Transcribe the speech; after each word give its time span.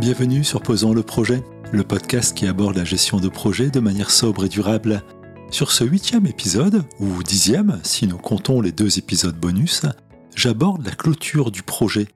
Bienvenue 0.00 0.44
sur 0.44 0.62
Posons 0.62 0.94
le 0.94 1.02
projet, 1.02 1.44
le 1.72 1.84
podcast 1.84 2.34
qui 2.34 2.46
aborde 2.46 2.74
la 2.74 2.84
gestion 2.84 3.20
de 3.20 3.28
projets 3.28 3.68
de 3.68 3.80
manière 3.80 4.10
sobre 4.10 4.46
et 4.46 4.48
durable. 4.48 5.02
Sur 5.50 5.70
ce 5.72 5.84
huitième 5.84 6.26
épisode, 6.26 6.84
ou 7.00 7.22
dixième 7.22 7.78
si 7.82 8.06
nous 8.06 8.16
comptons 8.16 8.62
les 8.62 8.72
deux 8.72 8.98
épisodes 8.98 9.38
bonus, 9.38 9.82
j'aborde 10.34 10.86
la 10.86 10.92
clôture 10.92 11.50
du 11.50 11.62
projet. 11.62 12.08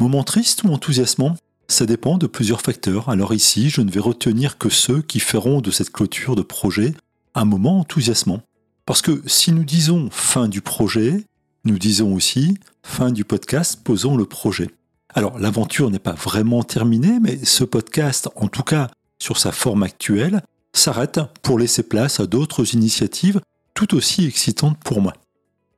Moment 0.00 0.22
triste 0.22 0.64
ou 0.64 0.68
enthousiasmant 0.68 1.34
Ça 1.66 1.86
dépend 1.86 2.18
de 2.18 2.26
plusieurs 2.26 2.60
facteurs, 2.60 3.08
alors 3.08 3.32
ici 3.32 3.70
je 3.70 3.80
ne 3.80 3.90
vais 3.90 4.00
retenir 4.00 4.58
que 4.58 4.68
ceux 4.68 5.00
qui 5.00 5.18
feront 5.18 5.62
de 5.62 5.70
cette 5.70 5.92
clôture 5.92 6.36
de 6.36 6.42
projet 6.42 6.92
un 7.34 7.46
moment 7.46 7.80
enthousiasmant. 7.80 8.42
Parce 8.90 9.02
que 9.02 9.22
si 9.24 9.52
nous 9.52 9.62
disons 9.62 10.08
fin 10.10 10.48
du 10.48 10.62
projet, 10.62 11.24
nous 11.64 11.78
disons 11.78 12.12
aussi 12.12 12.58
fin 12.82 13.12
du 13.12 13.24
podcast 13.24 13.78
Posons 13.84 14.16
le 14.16 14.24
projet. 14.24 14.68
Alors 15.10 15.38
l'aventure 15.38 15.92
n'est 15.92 16.00
pas 16.00 16.14
vraiment 16.14 16.64
terminée, 16.64 17.20
mais 17.20 17.38
ce 17.44 17.62
podcast, 17.62 18.28
en 18.34 18.48
tout 18.48 18.64
cas 18.64 18.90
sur 19.20 19.38
sa 19.38 19.52
forme 19.52 19.84
actuelle, 19.84 20.42
s'arrête 20.72 21.20
pour 21.40 21.56
laisser 21.56 21.84
place 21.84 22.18
à 22.18 22.26
d'autres 22.26 22.74
initiatives 22.74 23.40
tout 23.74 23.94
aussi 23.94 24.26
excitantes 24.26 24.82
pour 24.82 25.00
moi. 25.00 25.12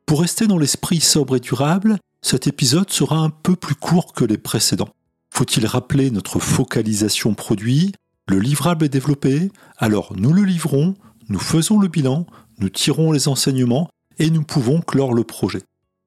Pour 0.07 0.23
rester 0.23 0.47
dans 0.47 0.57
l'esprit 0.57 1.01
sobre 1.01 1.37
et 1.37 1.41
durable, 1.41 1.99
cet 2.23 2.47
épisode 2.47 2.89
sera 2.89 3.19
un 3.19 3.29
peu 3.29 3.57
plus 3.57 3.75
court 3.75 4.15
que 4.15 4.25
les 4.25 4.39
précédents. 4.39 4.95
Faut-il 5.29 5.67
rappeler 5.67 6.11
notre 6.11 6.39
focalisation 6.39 7.35
produit? 7.35 7.93
Le 8.27 8.39
livrable 8.39 8.87
est 8.87 8.89
développé, 8.89 9.53
alors 9.77 10.15
nous 10.17 10.33
le 10.33 10.45
livrons, 10.45 10.95
nous 11.29 11.39
faisons 11.39 11.79
le 11.79 11.89
bilan, 11.89 12.27
nous 12.63 12.69
tirons 12.69 13.11
les 13.11 13.27
enseignements 13.27 13.91
et 14.21 14.31
nous 14.31 14.45
pouvons 14.45 14.81
clore 14.81 15.15
le 15.15 15.25
projet. 15.25 15.63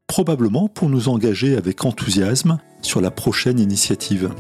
Probablement 0.07 0.69
pour 0.69 0.87
nous 0.87 1.09
engager 1.09 1.57
avec 1.57 1.83
enthousiasme 1.83 2.59
sur 2.81 3.01
la 3.01 3.11
prochaine 3.11 3.59
initiative. 3.59 4.31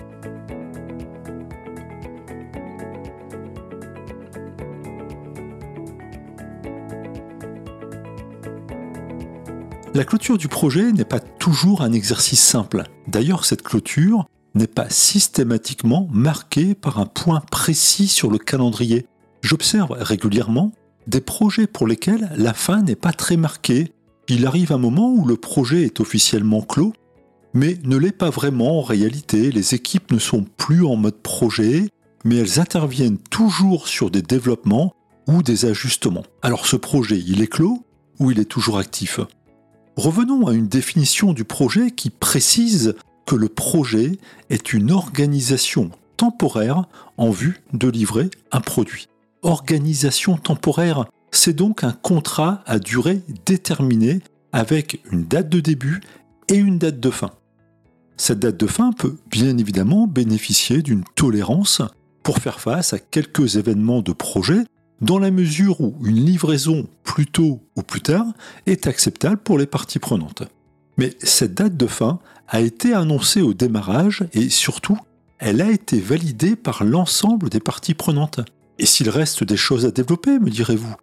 La 9.93 10.05
clôture 10.05 10.37
du 10.37 10.47
projet 10.47 10.93
n'est 10.93 11.03
pas 11.03 11.19
toujours 11.19 11.81
un 11.81 11.91
exercice 11.91 12.41
simple. 12.41 12.83
D'ailleurs, 13.07 13.43
cette 13.43 13.61
clôture 13.61 14.25
n'est 14.53 14.67
pas 14.67 14.89
systématiquement 14.89 16.07
marquée 16.13 16.75
par 16.75 16.99
un 16.99 17.07
point 17.07 17.41
précis 17.51 18.07
sur 18.07 18.31
le 18.31 18.37
calendrier. 18.37 19.05
J'observe 19.41 19.91
régulièrement 19.91 20.71
des 21.07 21.21
projets 21.21 21.67
pour 21.67 21.87
lesquels 21.87 22.31
la 22.35 22.53
fin 22.53 22.81
n'est 22.81 22.95
pas 22.95 23.13
très 23.13 23.37
marquée. 23.37 23.93
Il 24.27 24.45
arrive 24.45 24.71
un 24.71 24.77
moment 24.77 25.11
où 25.11 25.25
le 25.25 25.35
projet 25.35 25.83
est 25.83 25.99
officiellement 25.99 26.61
clos 26.61 26.93
mais 27.55 27.77
ne 27.85 27.95
l'est 27.95 28.11
pas 28.11 28.29
vraiment 28.29 28.79
en 28.79 28.83
réalité. 28.83 29.49
Les 29.49 29.73
équipes 29.73 30.11
ne 30.11 30.19
sont 30.19 30.43
plus 30.43 30.85
en 30.85 30.97
mode 30.97 31.15
projet, 31.15 31.87
mais 32.25 32.35
elles 32.35 32.59
interviennent 32.59 33.17
toujours 33.17 33.87
sur 33.87 34.11
des 34.11 34.21
développements 34.21 34.93
ou 35.27 35.41
des 35.41 35.65
ajustements. 35.65 36.25
Alors 36.41 36.67
ce 36.67 36.75
projet, 36.75 37.17
il 37.17 37.41
est 37.41 37.47
clos 37.47 37.83
ou 38.19 38.29
il 38.29 38.39
est 38.39 38.45
toujours 38.45 38.77
actif? 38.77 39.21
Revenons 39.95 40.47
à 40.47 40.53
une 40.53 40.67
définition 40.67 41.31
du 41.31 41.45
projet 41.45 41.91
qui 41.91 42.09
précise 42.09 42.95
que 43.25 43.35
le 43.35 43.47
projet 43.47 44.19
est 44.49 44.73
une 44.73 44.91
organisation 44.91 45.89
temporaire 46.17 46.83
en 47.17 47.29
vue 47.29 47.61
de 47.73 47.87
livrer 47.87 48.29
un 48.51 48.59
produit. 48.59 49.07
Organisation 49.45 50.37
temporaire, 50.37 51.05
c'est 51.29 51.53
donc 51.53 51.83
un 51.83 51.91
contrat 51.91 52.63
à 52.65 52.79
durée 52.79 53.21
déterminée 53.45 54.21
avec 54.51 55.01
une 55.11 55.25
date 55.25 55.49
de 55.49 55.59
début 55.59 56.01
et 56.47 56.55
une 56.55 56.79
date 56.79 56.99
de 56.99 57.11
fin. 57.11 57.29
Cette 58.17 58.39
date 58.39 58.57
de 58.57 58.65
fin 58.65 58.91
peut 58.91 59.17
bien 59.29 59.55
évidemment 59.59 60.07
bénéficier 60.07 60.81
d'une 60.81 61.03
tolérance 61.13 61.83
pour 62.23 62.39
faire 62.39 62.59
face 62.59 62.93
à 62.93 62.97
quelques 62.97 63.57
événements 63.57 64.01
de 64.01 64.13
projet 64.13 64.63
dans 64.99 65.19
la 65.19 65.29
mesure 65.29 65.79
où 65.79 65.95
une 66.03 66.25
livraison 66.25 66.87
plus 67.03 67.27
tôt 67.27 67.61
ou 67.75 67.83
plus 67.83 68.01
tard 68.01 68.25
est 68.65 68.87
acceptable 68.87 69.37
pour 69.37 69.59
les 69.59 69.67
parties 69.67 69.99
prenantes. 69.99 70.41
Mais 70.97 71.15
cette 71.21 71.53
date 71.53 71.77
de 71.77 71.85
fin 71.85 72.17
a 72.47 72.61
été 72.61 72.95
annoncée 72.95 73.43
au 73.43 73.53
démarrage 73.53 74.25
et 74.33 74.49
surtout, 74.49 74.97
elle 75.37 75.61
a 75.61 75.69
été 75.69 75.99
validée 75.99 76.55
par 76.55 76.83
l'ensemble 76.83 77.49
des 77.49 77.59
parties 77.59 77.93
prenantes. 77.93 78.39
Et 78.77 78.85
s'il 78.85 79.09
reste 79.09 79.43
des 79.43 79.57
choses 79.57 79.85
à 79.85 79.91
développer, 79.91 80.39
me 80.39 80.49
direz-vous? 80.49 80.95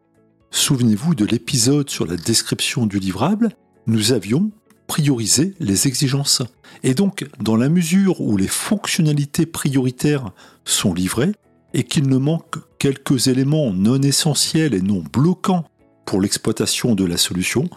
Souvenez-vous 0.50 1.14
de 1.14 1.24
l'épisode 1.24 1.88
sur 1.88 2.06
la 2.06 2.16
description 2.16 2.86
du 2.86 2.98
livrable, 2.98 3.50
nous 3.86 4.12
avions 4.12 4.50
prioriser 4.86 5.54
les 5.58 5.86
exigences. 5.86 6.42
Et 6.82 6.92
donc, 6.92 7.26
dans 7.40 7.56
la 7.56 7.70
mesure 7.70 8.20
où 8.20 8.36
les 8.36 8.48
fonctionnalités 8.48 9.46
prioritaires 9.46 10.32
sont 10.66 10.92
livrées 10.92 11.32
et 11.72 11.84
qu'il 11.84 12.08
ne 12.08 12.18
manque 12.18 12.58
quelques 12.78 13.28
éléments 13.28 13.72
non 13.72 14.02
essentiels 14.02 14.74
et 14.74 14.82
non 14.82 15.02
bloquants 15.12 15.64
pour 16.04 16.20
l'exploitation 16.20 16.94
de 16.94 17.06
la 17.06 17.16
solution, 17.16 17.70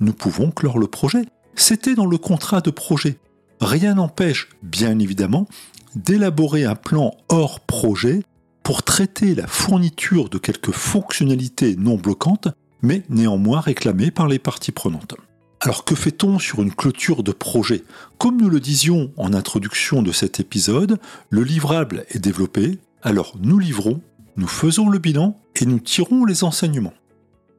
nous 0.00 0.14
pouvons 0.14 0.50
clore 0.50 0.78
le 0.78 0.86
projet. 0.86 1.26
C'était 1.54 1.94
dans 1.94 2.06
le 2.06 2.16
contrat 2.16 2.62
de 2.62 2.70
projet. 2.70 3.18
Rien 3.60 3.96
n'empêche, 3.96 4.48
bien 4.62 4.98
évidemment, 4.98 5.46
d'élaborer 5.94 6.64
un 6.64 6.74
plan 6.74 7.14
hors 7.28 7.60
projet 7.60 8.22
pour 8.62 8.82
traiter 8.82 9.34
la 9.34 9.46
fourniture 9.46 10.28
de 10.28 10.38
quelques 10.38 10.72
fonctionnalités 10.72 11.76
non 11.76 11.96
bloquantes, 11.96 12.48
mais 12.82 13.02
néanmoins 13.08 13.60
réclamées 13.60 14.10
par 14.10 14.28
les 14.28 14.38
parties 14.38 14.72
prenantes. 14.72 15.14
Alors 15.60 15.84
que 15.84 15.94
fait-on 15.94 16.38
sur 16.38 16.60
une 16.60 16.74
clôture 16.74 17.22
de 17.22 17.30
projet? 17.30 17.84
Comme 18.18 18.40
nous 18.40 18.48
le 18.48 18.58
disions 18.58 19.12
en 19.16 19.32
introduction 19.32 20.02
de 20.02 20.10
cet 20.10 20.40
épisode, 20.40 20.98
le 21.30 21.44
livrable 21.44 22.04
est 22.08 22.18
développé, 22.18 22.80
alors 23.02 23.36
nous 23.40 23.60
livrons, 23.60 24.00
nous 24.36 24.48
faisons 24.48 24.88
le 24.88 24.98
bilan 24.98 25.36
et 25.54 25.66
nous 25.66 25.78
tirons 25.78 26.24
les 26.24 26.42
enseignements. 26.42 26.94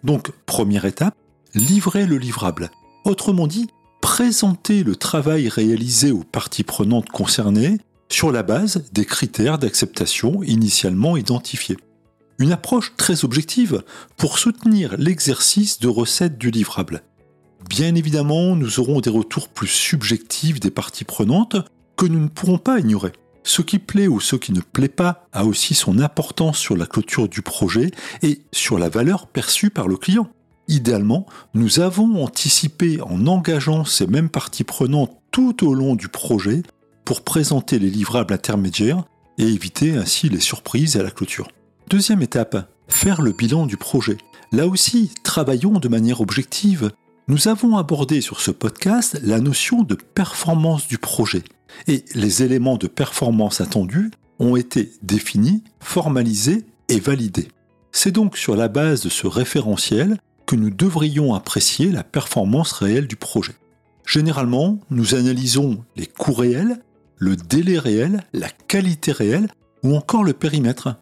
Donc, 0.04 0.32
première 0.46 0.84
étape, 0.84 1.16
livrer 1.56 2.06
le 2.06 2.18
livrable. 2.18 2.72
Autrement 3.06 3.48
dit, 3.48 3.70
présenter 4.02 4.84
le 4.84 4.98
travail 4.98 5.48
réalisé 5.48 6.12
aux 6.12 6.26
parties 6.26 6.64
prenantes 6.64 7.10
concernées 7.10 7.78
sur 8.14 8.32
la 8.32 8.44
base 8.44 8.84
des 8.94 9.06
critères 9.06 9.58
d'acceptation 9.58 10.44
initialement 10.44 11.18
identifiés. 11.18 11.78
Une 12.38 12.52
approche 12.52 12.94
très 12.96 13.26
objective 13.26 13.84
pour 14.18 14.38
soutenir 14.38 14.96
l'exercice 15.00 15.80
de 15.80 15.88
recette 15.88 16.38
du 16.38 16.52
livrable. 16.52 17.02
Bien 17.68 17.96
évidemment, 17.96 18.56
nous 18.56 18.80
aurons 18.80 19.02
des 19.02 19.10
retours 19.10 19.50
plus 19.50 19.68
subjectifs 19.68 20.60
des 20.60 20.70
parties 20.70 21.06
prenantes 21.06 21.56
que 21.98 22.06
nous 22.06 22.20
ne 22.20 22.28
pourrons 22.28 22.60
pas 22.60 22.80
ignorer. 22.80 23.14
Ce 23.44 23.64
qui 23.64 23.80
plaît 23.80 24.08
ou 24.08 24.20
ce 24.20 24.36
qui 24.36 24.54
ne 24.54 24.62
plaît 24.62 24.90
pas 24.90 25.28
a 25.34 25.46
aussi 25.46 25.74
son 25.74 25.98
importance 25.98 26.60
sur 26.60 26.78
la 26.78 26.86
clôture 26.86 27.28
du 27.28 27.42
projet 27.42 27.90
et 28.22 28.42
sur 28.52 28.78
la 28.78 28.90
valeur 28.90 29.26
perçue 29.26 29.72
par 29.72 29.88
le 29.88 29.98
client. 29.98 30.30
Idéalement, 30.68 31.26
nous 31.56 31.80
avons 31.80 32.24
anticipé 32.24 33.02
en 33.02 33.26
engageant 33.26 33.86
ces 33.86 34.06
mêmes 34.06 34.30
parties 34.30 34.64
prenantes 34.64 35.18
tout 35.32 35.68
au 35.68 35.74
long 35.74 35.96
du 35.96 36.10
projet 36.10 36.62
pour 37.06 37.22
présenter 37.22 37.80
les 37.80 37.90
livrables 37.90 38.34
intermédiaires 38.34 39.04
et 39.38 39.48
éviter 39.48 39.96
ainsi 39.96 40.30
les 40.30 40.40
surprises 40.40 40.98
à 40.98 41.04
la 41.04 41.12
clôture. 41.12 41.48
Deuxième 41.90 42.22
étape, 42.22 42.70
faire 42.88 43.22
le 43.22 43.32
bilan 43.32 43.66
du 43.66 43.78
projet. 43.78 44.18
Là 44.52 44.68
aussi, 44.68 45.12
travaillons 45.24 45.80
de 45.80 45.88
manière 45.88 46.22
objective 46.22 46.92
nous 47.30 47.48
avons 47.48 47.78
abordé 47.78 48.20
sur 48.20 48.42
ce 48.42 48.52
podcast 48.52 49.18
la 49.24 49.40
notion 49.40 49.84
de 49.84 49.96
performance 49.96 50.90
du 50.90 50.98
projet 50.98 51.44
et 51.88 52.04
les 52.16 52.44
éléments 52.44 52.76
de 52.76 52.88
performance 52.88 53.62
attendus 53.62 54.12
ont 54.40 54.58
été 54.58 54.92
définis, 55.04 55.64
formalisés 55.80 56.66
et 56.90 57.00
validés. 57.00 57.48
C'est 57.94 58.12
donc 58.12 58.38
sur 58.38 58.58
la 58.58 58.68
base 58.68 59.04
de 59.04 59.10
ce 59.10 59.26
référentiel 59.26 60.18
que 60.46 60.58
nous 60.58 60.70
devrions 60.70 61.34
apprécier 61.34 61.92
la 61.92 62.04
performance 62.04 62.74
réelle 62.74 63.08
du 63.08 63.16
projet. 63.16 63.54
Généralement, 64.06 64.80
nous 64.90 65.16
analysons 65.16 65.82
les 65.96 66.08
coûts 66.08 66.34
réels, 66.34 66.80
le 67.18 67.36
délai 67.36 67.80
réel, 67.80 68.24
la 68.34 68.50
qualité 68.50 69.12
réelle 69.12 69.50
ou 69.84 69.96
encore 69.96 70.24
le 70.24 70.34
périmètre. 70.34 70.96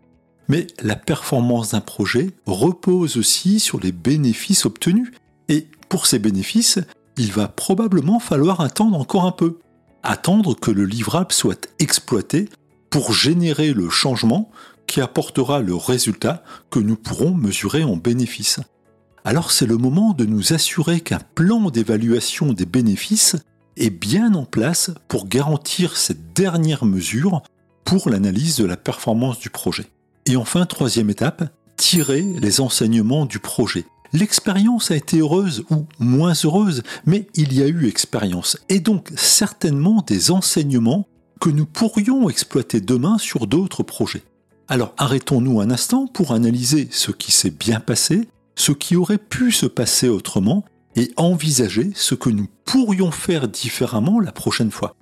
Mais 0.47 0.67
la 0.81 0.95
performance 0.95 1.71
d'un 1.71 1.81
projet 1.81 2.31
repose 2.45 3.17
aussi 3.17 3.59
sur 3.59 3.79
les 3.79 3.91
bénéfices 3.91 4.65
obtenus 4.65 5.11
et 5.47 5.67
pour 5.89 6.07
ces 6.07 6.19
bénéfices, 6.19 6.79
il 7.17 7.31
va 7.31 7.47
probablement 7.47 8.19
falloir 8.19 8.61
attendre 8.61 8.97
encore 8.97 9.25
un 9.25 9.31
peu. 9.31 9.59
Attendre 10.03 10.55
que 10.55 10.71
le 10.71 10.85
livrable 10.85 11.31
soit 11.31 11.67
exploité 11.79 12.49
pour 12.89 13.13
générer 13.13 13.73
le 13.73 13.89
changement 13.89 14.49
qui 14.87 14.99
apportera 14.99 15.61
le 15.61 15.75
résultat 15.75 16.43
que 16.69 16.79
nous 16.79 16.95
pourrons 16.95 17.33
mesurer 17.33 17.83
en 17.83 17.95
bénéfices. 17.95 18.59
Alors 19.23 19.51
c'est 19.51 19.67
le 19.67 19.77
moment 19.77 20.13
de 20.13 20.25
nous 20.25 20.53
assurer 20.53 20.99
qu'un 20.99 21.19
plan 21.35 21.69
d'évaluation 21.69 22.53
des 22.53 22.65
bénéfices 22.65 23.35
est 23.77 23.89
bien 23.89 24.33
en 24.33 24.45
place 24.45 24.91
pour 25.07 25.27
garantir 25.27 25.97
cette 25.97 26.33
dernière 26.33 26.85
mesure 26.85 27.41
pour 27.85 28.09
l'analyse 28.09 28.57
de 28.57 28.65
la 28.65 28.77
performance 28.77 29.39
du 29.39 29.49
projet. 29.49 29.85
Et 30.25 30.35
enfin, 30.35 30.65
troisième 30.65 31.09
étape, 31.09 31.51
tirer 31.77 32.21
les 32.21 32.61
enseignements 32.61 33.25
du 33.25 33.39
projet 33.39 33.85
L'expérience 34.13 34.91
a 34.91 34.97
été 34.97 35.19
heureuse 35.19 35.63
ou 35.69 35.85
moins 35.99 36.33
heureuse, 36.43 36.83
mais 37.05 37.27
il 37.35 37.53
y 37.53 37.63
a 37.63 37.67
eu 37.67 37.87
expérience, 37.87 38.57
et 38.67 38.81
donc 38.81 39.09
certainement 39.15 40.03
des 40.05 40.31
enseignements 40.31 41.07
que 41.39 41.49
nous 41.49 41.65
pourrions 41.65 42.29
exploiter 42.29 42.81
demain 42.81 43.17
sur 43.17 43.47
d'autres 43.47 43.83
projets. 43.83 44.23
Alors 44.67 44.93
arrêtons-nous 44.97 45.61
un 45.61 45.71
instant 45.71 46.07
pour 46.07 46.33
analyser 46.33 46.89
ce 46.91 47.11
qui 47.11 47.31
s'est 47.31 47.51
bien 47.51 47.79
passé, 47.79 48.27
ce 48.55 48.73
qui 48.73 48.97
aurait 48.97 49.17
pu 49.17 49.51
se 49.53 49.65
passer 49.65 50.09
autrement, 50.09 50.65
et 50.95 51.11
envisager 51.17 51.91
ce 51.95 52.15
que 52.15 52.29
nous 52.29 52.47
pourrions 52.65 53.11
faire 53.11 53.47
différemment 53.47 54.19
la 54.19 54.31
prochaine 54.31 54.71
fois. 54.71 54.95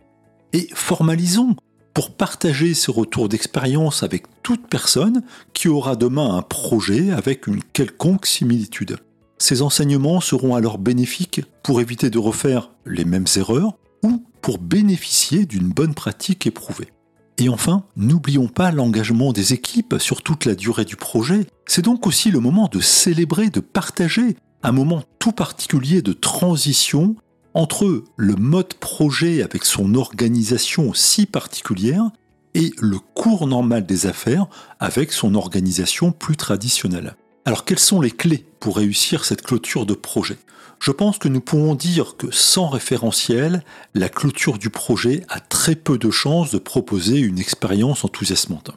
Et 0.54 0.68
formalisons 0.74 1.56
pour 1.94 2.12
partager 2.12 2.74
ce 2.74 2.92
retour 2.92 3.30
d'expérience 3.30 4.04
avec 4.04 4.24
toute 4.44 4.68
personne 4.68 5.24
qui 5.54 5.68
aura 5.68 5.96
demain 5.96 6.36
un 6.36 6.42
projet 6.42 7.12
avec 7.12 7.48
une 7.48 7.64
quelconque 7.64 8.26
similitude. 8.26 8.98
Ces 9.38 9.62
enseignements 9.62 10.22
seront 10.22 10.56
alors 10.56 10.78
bénéfiques 10.78 11.42
pour 11.64 11.82
éviter 11.82 12.10
de 12.10 12.20
refaire 12.20 12.72
les 12.86 13.06
mêmes 13.06 13.26
erreurs 13.36 13.78
ou 14.04 14.24
pour 14.42 14.60
bénéficier 14.60 15.46
d'une 15.46 15.70
bonne 15.70 15.94
pratique 15.94 16.46
éprouvée. 16.46 16.90
Et 17.38 17.48
enfin, 17.48 17.84
n'oublions 17.96 18.48
pas 18.48 18.72
l'engagement 18.72 19.32
des 19.32 19.54
équipes 19.54 19.96
sur 19.98 20.22
toute 20.22 20.44
la 20.44 20.56
durée 20.56 20.84
du 20.84 20.98
projet. 20.98 21.48
C'est 21.66 21.86
donc 21.86 22.06
aussi 22.06 22.32
le 22.32 22.42
moment 22.42 22.68
de 22.70 22.82
célébrer, 22.82 23.50
de 23.50 23.62
partager 23.62 24.36
un 24.64 24.72
moment 24.72 25.04
tout 25.20 25.32
particulier 25.32 26.02
de 26.02 26.14
transition 26.14 27.16
entre 27.54 28.04
le 28.18 28.36
mode 28.36 28.74
projet 28.76 29.42
avec 29.42 29.66
son 29.66 29.96
organisation 29.96 30.94
si 30.94 31.26
particulière 31.26 32.10
et 32.54 32.72
le 32.80 33.00
cours 33.00 33.48
normal 33.48 33.86
des 33.86 34.06
affaires 34.06 34.48
avec 34.80 35.12
son 35.12 35.36
organisation 35.36 36.12
plus 36.12 36.36
traditionnelle. 36.36 37.16
Alors 37.46 37.66
quelles 37.66 37.80
sont 37.80 38.02
les 38.02 38.12
clés 38.12 38.46
pour 38.60 38.78
réussir 38.78 39.26
cette 39.26 39.42
clôture 39.42 39.86
de 39.86 39.94
projet? 39.94 40.38
Je 40.80 40.92
pense 40.92 41.18
que 41.18 41.28
nous 41.28 41.42
pouvons 41.42 41.76
dire 41.76 42.16
que 42.16 42.32
sans 42.32 42.70
référentiel, 42.70 43.64
la 43.94 44.08
clôture 44.08 44.58
du 44.58 44.70
projet 44.70 45.26
a 45.28 45.40
très 45.40 45.76
peu 45.76 45.98
de 45.98 46.10
chances 46.10 46.52
de 46.52 46.58
proposer 46.58 47.20
une 47.20 47.40
expérience 47.40 48.06
enthousiasmante. 48.06 48.72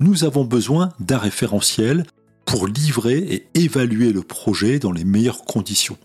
Nous 0.00 0.24
avons 0.24 0.44
besoin 0.44 0.88
d'un 1.00 1.18
référentiel 1.18 2.04
pour 2.44 2.66
livrer 2.66 3.18
et 3.18 3.46
évaluer 3.54 4.12
le 4.12 4.22
projet 4.22 4.78
dans 4.78 4.92
les 4.92 5.04
meilleures 5.04 5.44
conditions. 5.44 5.98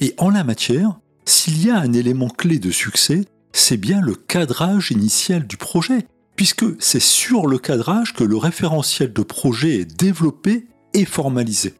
Et 0.00 0.14
en 0.18 0.30
la 0.30 0.44
matière, 0.44 0.98
s'il 1.24 1.64
y 1.64 1.70
a 1.70 1.78
un 1.78 1.92
élément 1.92 2.28
clé 2.28 2.58
de 2.58 2.70
succès, 2.70 3.24
c'est 3.52 3.76
bien 3.76 4.00
le 4.00 4.14
cadrage 4.14 4.90
initial 4.90 5.46
du 5.46 5.56
projet, 5.56 6.06
puisque 6.36 6.64
c'est 6.80 7.00
sur 7.00 7.46
le 7.46 7.58
cadrage 7.58 8.14
que 8.14 8.24
le 8.24 8.36
référentiel 8.36 9.12
de 9.12 9.22
projet 9.22 9.80
est 9.80 9.98
développé 9.98 10.66
et 10.94 11.04
formalisé. 11.04 11.74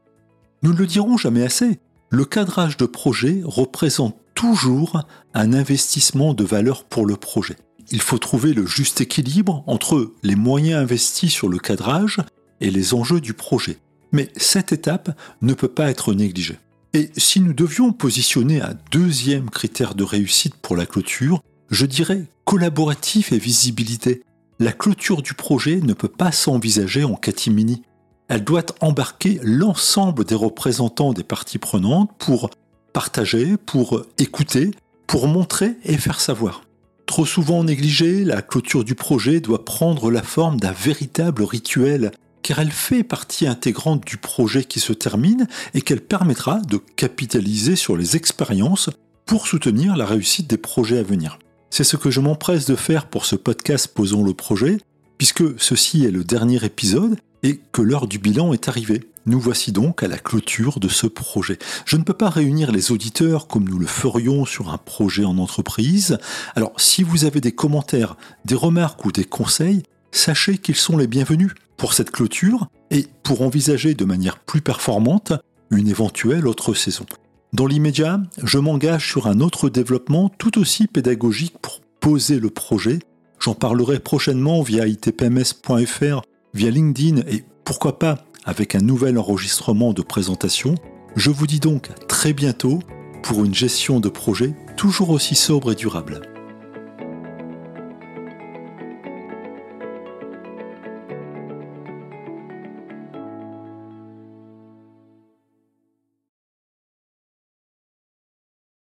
Nous 0.63 0.73
ne 0.73 0.79
le 0.79 0.87
dirons 0.87 1.17
jamais 1.17 1.43
assez, 1.43 1.81
le 2.11 2.25
cadrage 2.25 2.77
de 2.77 2.87
projet 2.87 3.41
représente 3.45 4.17
toujours 4.35 5.03
un 5.35 5.53
investissement 5.53 6.35
de 6.35 6.45
valeur 6.45 6.85
pour 6.85 7.07
le 7.07 7.17
projet. 7.17 7.57
Il 7.91 8.01
faut 8.01 8.19
trouver 8.19 8.53
le 8.53 8.67
juste 8.67 9.01
équilibre 9.01 9.65
entre 9.67 10.13
les 10.23 10.37
moyens 10.37 10.83
investis 10.83 11.33
sur 11.33 11.49
le 11.49 11.59
cadrage 11.59 12.21
et 12.61 12.71
les 12.71 12.95
enjeux 12.95 13.21
du 13.21 13.35
projet. 13.35 13.79
Mais 14.13 14.31
cette 14.37 14.73
étape 14.73 15.11
ne 15.41 15.55
peut 15.55 15.69
pas 15.69 15.91
être 15.91 16.15
négligée. 16.15 16.59
Et 16.95 17.11
si 17.17 17.41
nous 17.41 17.55
devions 17.55 17.93
positionner 17.93 18.61
un 18.61 18.77
deuxième 18.91 19.49
critère 19.49 19.95
de 19.95 20.05
réussite 20.05 20.57
pour 20.57 20.77
la 20.77 20.85
clôture, 20.85 21.43
je 21.71 21.87
dirais 21.87 22.27
collaboratif 22.45 23.33
et 23.33 23.39
visibilité. 23.39 24.23
La 24.59 24.73
clôture 24.73 25.23
du 25.23 25.33
projet 25.33 25.77
ne 25.77 25.95
peut 25.95 26.09
pas 26.09 26.33
s'envisager 26.33 27.05
en 27.05 27.15
catimini. 27.15 27.83
Elle 28.29 28.45
doit 28.45 28.67
embarquer 28.81 29.41
l'ensemble 29.43 30.25
des 30.25 30.35
représentants 30.35 31.15
des 31.15 31.25
parties 31.25 31.59
prenantes 31.59 32.11
pour 32.19 32.51
partager, 32.93 33.57
pour 33.57 34.05
écouter, 34.19 34.71
pour 35.07 35.29
montrer 35.29 35.77
et 35.85 35.97
faire 35.97 36.21
savoir. 36.21 36.63
Trop 37.07 37.27
souvent 37.27 37.65
négligée, 37.65 38.25
la 38.25 38.43
clôture 38.43 38.85
du 38.85 38.95
projet 38.95 39.41
doit 39.41 39.65
prendre 39.65 40.11
la 40.11 40.23
forme 40.23 40.61
d'un 40.61 40.73
véritable 40.73 41.43
rituel 41.43 42.13
car 42.43 42.59
elle 42.59 42.73
fait 42.73 43.05
partie 43.05 43.47
intégrante 43.47 44.05
du 44.07 44.17
projet 44.17 44.65
qui 44.65 44.81
se 44.81 44.93
termine 44.93 45.47
et 45.75 45.81
qu'elle 45.81 46.01
permettra 46.01 46.61
de 46.61 46.77
capitaliser 46.77 47.77
sur 47.77 47.97
les 47.97 48.17
expériences 48.17 48.91
pour 49.27 49.47
soutenir 49.47 49.97
la 49.97 50.07
réussite 50.07 50.49
des 50.49 50.57
projets 50.57 50.99
à 50.99 51.03
venir. 51.03 51.39
C'est 51.71 51.85
ce 51.85 51.97
que 51.97 52.11
je 52.11 52.21
m'empresse 52.21 52.67
de 52.67 52.77
faire 52.77 53.07
pour 53.07 53.25
ce 53.25 53.37
podcast 53.37 53.89
Posons 53.89 54.25
le 54.25 54.35
projet, 54.35 54.79
puisque 55.17 55.59
ceci 55.59 56.05
est 56.05 56.11
le 56.11 56.25
dernier 56.25 56.63
épisode 56.65 57.17
et 57.43 57.61
que 57.73 57.83
l'heure 57.83 58.07
du 58.07 58.19
bilan 58.19 58.53
est 58.53 58.69
arrivée. 58.69 59.09
Nous 59.25 59.39
voici 59.39 59.71
donc 59.71 60.03
à 60.03 60.09
la 60.09 60.19
clôture 60.19 60.81
de 60.81 60.89
ce 60.89 61.07
projet. 61.07 61.59
Je 61.87 61.97
ne 61.97 62.03
peux 62.03 62.13
pas 62.13 62.29
réunir 62.29 62.73
les 62.73 62.91
auditeurs 62.91 63.47
comme 63.47 63.69
nous 63.69 63.79
le 63.79 63.87
ferions 63.87 64.45
sur 64.45 64.71
un 64.71 64.79
projet 64.79 65.25
en 65.25 65.39
entreprise. 65.39 66.19
Alors 66.57 66.73
si 66.77 67.05
vous 67.05 67.25
avez 67.25 67.41
des 67.41 67.53
commentaires, 67.53 68.17
des 68.45 68.57
remarques 68.57 69.05
ou 69.05 69.13
des 69.13 69.25
conseils, 69.25 69.85
sachez 70.11 70.59
qu'ils 70.59 70.77
sont 70.77 70.97
les 70.97 71.07
bienvenus 71.07 71.53
pour 71.83 71.95
cette 71.95 72.13
clôture 72.13 72.69
et 72.93 73.09
pour 73.25 73.43
envisager 73.43 73.95
de 73.95 74.05
manière 74.05 74.39
plus 74.39 74.61
performante 74.61 75.33
une 75.73 75.89
éventuelle 75.89 76.47
autre 76.47 76.75
saison. 76.75 77.07
Dans 77.53 77.67
l'immédiat, 77.67 78.23
je 78.41 78.59
m'engage 78.59 79.11
sur 79.11 79.27
un 79.27 79.41
autre 79.41 79.69
développement 79.69 80.29
tout 80.39 80.61
aussi 80.61 80.87
pédagogique 80.87 81.57
pour 81.61 81.81
poser 81.99 82.39
le 82.39 82.51
projet. 82.51 83.01
J'en 83.41 83.55
parlerai 83.55 83.99
prochainement 83.99 84.63
via 84.63 84.87
itpms.fr, 84.87 86.23
via 86.55 86.71
LinkedIn 86.71 87.23
et 87.27 87.43
pourquoi 87.65 87.99
pas 87.99 88.27
avec 88.45 88.77
un 88.77 88.81
nouvel 88.81 89.19
enregistrement 89.19 89.93
de 89.93 90.03
présentation. 90.03 90.77
Je 91.17 91.31
vous 91.31 91.49
dis 91.49 91.59
donc 91.59 91.91
très 92.07 92.33
bientôt 92.33 92.79
pour 93.25 93.45
une 93.45 93.57
gestion 93.57 93.99
de 93.99 94.09
projet 94.09 94.55
toujours 94.77 95.11
aussi 95.11 95.35
sobre 95.35 95.73
et 95.73 95.75
durable. 95.75 96.32